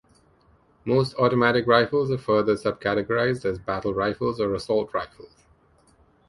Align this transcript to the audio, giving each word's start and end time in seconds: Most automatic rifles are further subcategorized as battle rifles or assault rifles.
Most 0.83 1.13
automatic 1.17 1.67
rifles 1.67 2.09
are 2.09 2.17
further 2.17 2.55
subcategorized 2.55 3.45
as 3.45 3.59
battle 3.59 3.93
rifles 3.93 4.41
or 4.41 4.55
assault 4.55 4.91
rifles. 4.95 5.35